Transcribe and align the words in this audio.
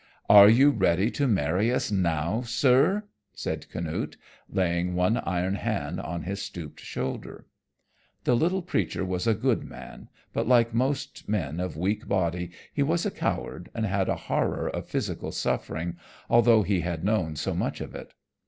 "Are 0.27 0.49
you 0.49 0.71
ready 0.71 1.11
to 1.11 1.27
marry 1.27 1.71
us 1.71 1.91
now, 1.91 2.41
sir?" 2.41 3.03
said 3.35 3.69
Canute, 3.69 4.17
laying 4.49 4.95
one 4.95 5.17
iron 5.17 5.53
hand 5.53 5.99
on 6.01 6.23
his 6.23 6.41
stooped 6.41 6.79
shoulder. 6.79 7.45
The 8.23 8.35
little 8.35 8.63
preacher 8.63 9.05
was 9.05 9.27
a 9.27 9.35
good 9.35 9.63
man, 9.63 10.09
but 10.33 10.47
like 10.47 10.73
most 10.73 11.29
men 11.29 11.59
of 11.59 11.77
weak 11.77 12.07
body 12.07 12.49
he 12.73 12.81
was 12.81 13.05
a 13.05 13.11
coward 13.11 13.69
and 13.75 13.85
had 13.85 14.09
a 14.09 14.15
horror 14.25 14.67
of 14.67 14.87
physical 14.89 15.31
suffering, 15.31 15.97
although 16.31 16.63
he 16.63 16.79
had 16.81 17.03
known 17.03 17.35
so 17.35 17.53
much 17.53 17.79
of 17.79 17.93
it. 17.93 18.15